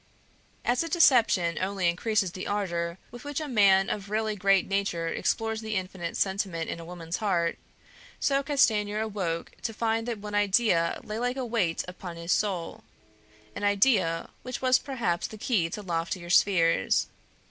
[0.65, 5.07] As a deception only increases the ardor with which a man of really great nature
[5.07, 7.59] explores the infinite of sentiment in a woman's heart,
[8.19, 12.83] so Castanier awoke to find that one idea lay like a weight upon his soul,
[13.55, 17.05] an idea which was perhaps the key to loftier spheres.